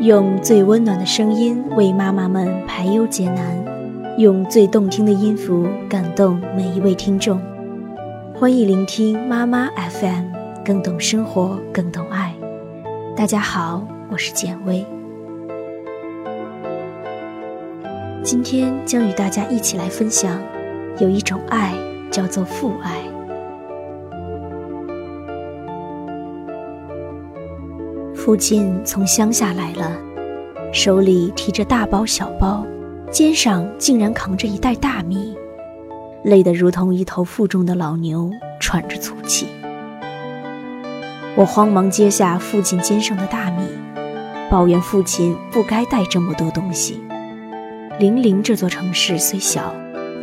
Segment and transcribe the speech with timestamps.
[0.00, 3.56] 用最温暖的声音为妈妈们排忧解难，
[4.18, 7.40] 用最动听的音符感动每一位听众。
[8.34, 10.33] 欢迎聆听妈妈 FM，
[10.64, 12.34] 更懂生活，更懂爱。
[13.14, 14.82] 大家好，我是简薇，
[18.22, 20.40] 今天将与大家一起来分享，
[20.98, 21.74] 有一种爱
[22.10, 22.98] 叫做父爱。
[28.14, 29.92] 父亲从乡下来了，
[30.72, 32.64] 手里提着大包小包，
[33.10, 35.36] 肩上竟然扛着一袋大米，
[36.22, 39.46] 累得如同一头负重的老牛，喘着粗气。
[41.36, 43.66] 我慌忙接下父亲肩上的大米，
[44.48, 47.02] 抱怨父亲不该带这么多东西。
[47.98, 49.74] 零陵这座城市虽小，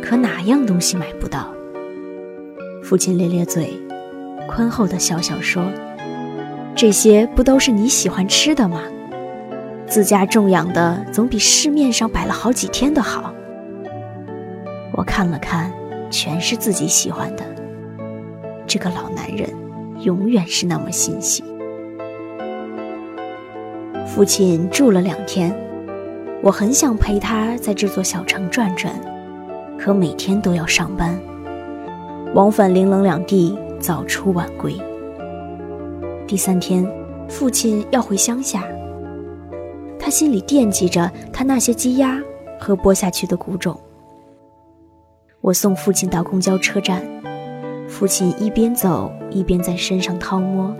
[0.02, 1.52] 可哪样东西买不到？
[2.82, 3.78] 父亲咧咧嘴，
[4.48, 5.62] 宽厚的笑笑说。
[6.74, 8.80] 这些不都是你喜欢吃的吗？
[9.86, 13.34] 自家种养的总比市面上摆了好几天的好。
[14.94, 15.70] 我看了看，
[16.10, 17.44] 全是自己喜欢的。
[18.66, 19.46] 这个老男人
[20.02, 21.42] 永远是那么欣喜。
[24.06, 25.56] 父亲住了两天，
[26.42, 28.92] 我很想陪他在这座小城转转，
[29.78, 31.18] 可每天都要上班，
[32.34, 34.74] 往返凌冷两地，早出晚归。
[36.26, 36.86] 第三天，
[37.28, 38.64] 父亲要回乡下。
[39.98, 42.20] 他心里惦记着他那些鸡鸭
[42.58, 43.78] 和播下去的谷种。
[45.40, 47.02] 我送父亲到公交车站，
[47.92, 50.74] 父亲一边走一边在身上掏摸。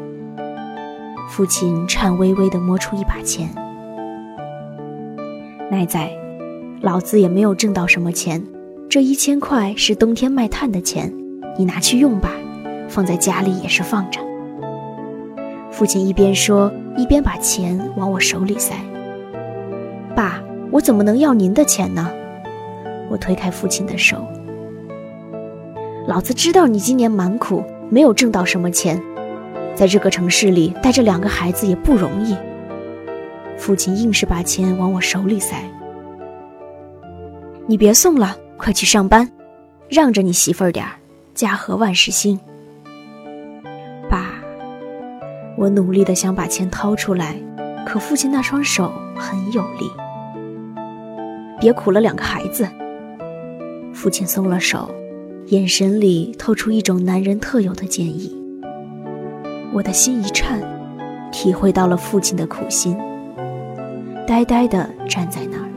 [1.29, 3.51] 父亲颤巍巍地摸出一把钱
[5.71, 6.11] ：“奶仔，
[6.81, 8.43] 老子也没有挣到什么钱，
[8.89, 11.13] 这一千块是冬天卖炭的钱，
[11.59, 12.31] 你拿去用吧，
[12.89, 14.19] 放在家里也是放着。”
[15.71, 18.75] 父亲一边说，一边把钱往我手里塞。
[20.17, 22.11] 爸，我怎么能要您的钱呢？
[23.11, 24.27] 我推开父亲的手。
[26.07, 29.01] 老子知道你今年蛮苦，没有挣到什么钱，
[29.75, 32.37] 在这个城市里带着两个孩子也不容易。
[33.57, 35.63] 父亲硬是把钱往我手里塞。
[37.67, 39.31] 你别送了，快去上班，
[39.89, 40.93] 让着你媳妇儿点儿，
[41.35, 42.39] 家和万事兴。
[44.11, 44.35] 爸
[45.57, 47.37] 我努力的想把钱掏出来，
[47.87, 49.89] 可父亲那双手很有力。
[51.61, 52.69] 别苦了两个孩子。
[53.95, 54.93] 父亲松了手，
[55.53, 58.35] 眼神里透出一种男人特有的坚毅。
[59.71, 60.63] 我的心一颤，
[61.31, 62.97] 体会到了父亲的苦心，
[64.27, 65.69] 呆呆的站在那儿。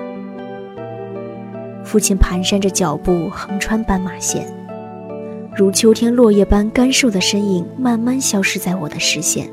[1.83, 4.47] 父亲蹒跚着脚步横穿斑马线，
[5.57, 9.49] 如秋天落叶般干瘦的身影慢慢消失在我的视线。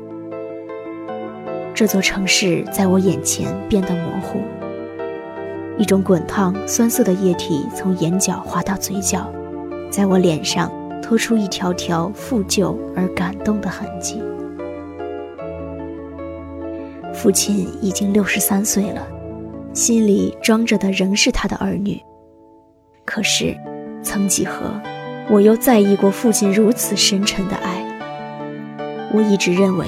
[1.73, 4.39] 这座城市在我眼前变得模糊，
[5.77, 9.29] 一种滚烫酸涩的液体从眼角滑到嘴角，
[9.93, 10.71] 在我脸上
[11.03, 14.19] 拖出一条条负旧而感动的痕迹。
[17.13, 19.07] 父亲已经六十三岁了，
[19.71, 22.01] 心里装着的仍是他的儿女。
[23.05, 23.55] 可是，
[24.01, 24.81] 曾几何，
[25.29, 27.85] 我又在意过父亲如此深沉的爱。
[29.13, 29.85] 我一直认为。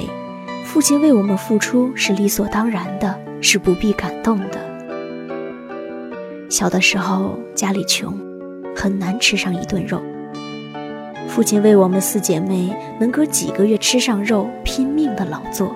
[0.66, 4.60] 父亲为我们付出是理所当然的，是不必感动的。
[6.50, 8.14] 小的时候家里穷，
[8.76, 10.02] 很难吃上一顿肉。
[11.28, 15.76] 父亲为我们四姐妹能隔几个月吃上肉拼命的劳作。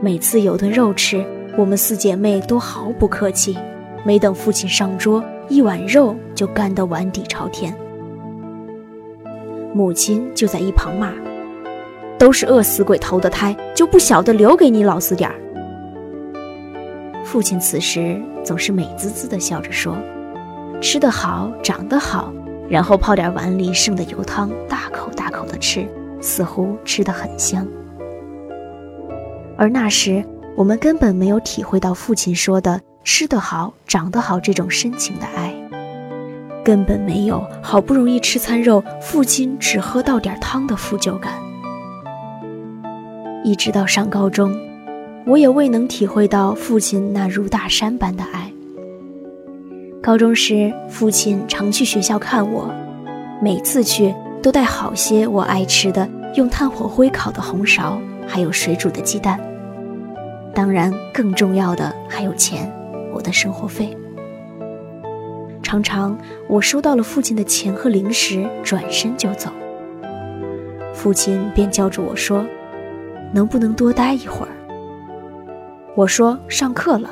[0.00, 1.24] 每次有顿肉吃，
[1.56, 3.56] 我们四姐妹都毫不客气，
[4.04, 7.74] 没等父亲上桌，一碗肉就干得碗底朝天。
[9.74, 11.12] 母亲就在一旁骂。
[12.18, 15.36] 都是饿死鬼投的胎，就不晓得留给你老子点儿。
[17.22, 19.94] 父亲此时总是美滋滋的笑着说
[20.80, 22.32] ：“吃得好，长得好。”
[22.68, 25.86] 然后泡点碗里剩的油汤，大口大口的吃，
[26.20, 27.64] 似乎吃得很香。
[29.56, 30.24] 而那时
[30.56, 35.54] 我们根本没有体会到父亲说的“吃得好，长得好”这种深情的爱，
[36.64, 41.32] 根本没有好不容易吃餐肉，父亲只喝到点汤的负疚感。
[43.44, 44.52] 一直到上高中，
[45.24, 48.50] 我也未能体会到父亲那如大山般的爱。
[50.06, 52.72] 高中时，父亲常去学校看我，
[53.42, 59.36] 每次去都带好些我爱吃的用炭火灰烤的红苕，还有水煮的鸡蛋。
[60.54, 62.72] 当然，更重要的还有钱，
[63.12, 63.98] 我的生活费。
[65.60, 66.16] 常常
[66.46, 69.50] 我收到了父亲的钱和零食，转身就走。
[70.94, 72.46] 父亲便叫住我说
[73.34, 74.52] ：“能不能多待一会儿？”
[75.96, 77.10] 我说：“上课了。”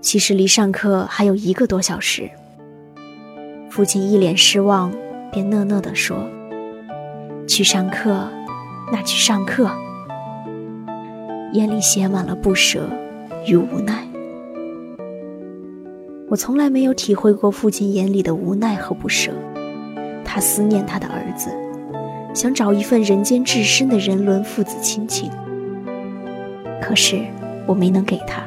[0.00, 2.30] 其实离上课还有一个多小时。
[3.70, 4.92] 父亲一脸失望，
[5.30, 6.26] 便讷讷地说
[7.46, 8.28] ：“去上课，
[8.90, 9.70] 那去上课。”
[11.52, 12.88] 眼里写满了不舍
[13.46, 14.06] 与无奈。
[16.28, 19.32] 我从来没有体会过父亲眼里的无奈和不舍，
[20.24, 21.50] 他思念他的儿子，
[22.34, 25.30] 想找一份人间至深的人伦父子亲情。
[26.82, 27.20] 可是
[27.66, 28.42] 我没能给他。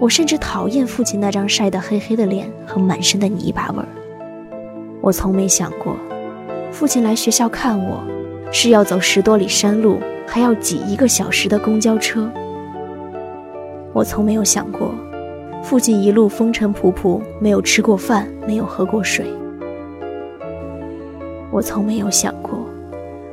[0.00, 3.88] 我甚至讨厌父亲那张晒得黑黑的脸和满身的泥巴味儿。
[5.02, 5.94] 我从没想过，
[6.72, 8.02] 父亲来学校看我，
[8.50, 12.32] 是要走十多里山路，还要挤一个小时的公交车。
[13.92, 14.94] 我从没有想过。
[15.62, 19.26] 父亲一路风尘仆仆，没有吃过饭，没有喝过水。
[21.50, 22.64] 我从没有想过，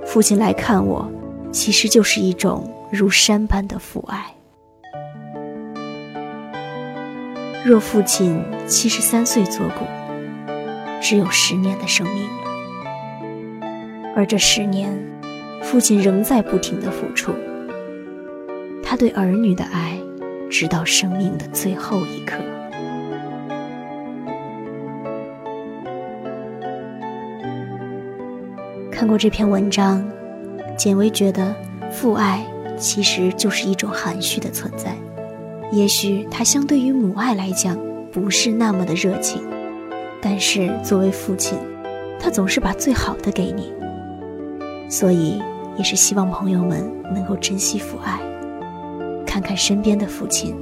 [0.05, 1.09] 父亲来看我，
[1.49, 4.25] 其实就是一种如山般的父爱。
[7.65, 9.85] 若父亲七十三岁作古，
[11.01, 14.91] 只有十年的生命了，而这十年，
[15.61, 17.33] 父亲仍在不停的付出。
[18.83, 19.97] 他对儿女的爱。
[20.49, 22.37] 直到生命的最后一刻。
[28.89, 30.09] 看过这篇文章，
[30.77, 31.53] 简薇觉得
[31.91, 32.45] 父爱
[32.77, 34.95] 其实就是一种含蓄的存在。
[35.71, 37.77] 也许他相对于母爱来讲
[38.11, 39.41] 不是那么的热情，
[40.21, 41.57] 但是作为父亲，
[42.19, 43.73] 他总是把最好的给你。
[44.89, 45.41] 所以，
[45.77, 48.19] 也是希望朋友们能够珍惜父爱。
[49.25, 50.55] 看看身边的父亲，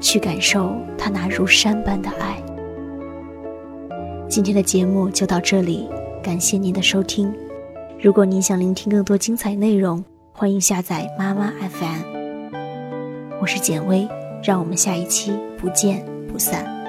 [0.00, 2.40] 去感受他那如山般的爱。
[4.28, 5.88] 今天的节目就到这里，
[6.22, 7.34] 感谢您的收听。
[8.00, 10.02] 如果您想聆听更多精彩内容，
[10.32, 12.21] 欢迎下载妈妈 FM。
[13.42, 14.08] 我是简薇，
[14.40, 16.81] 让我们下一期不见不散。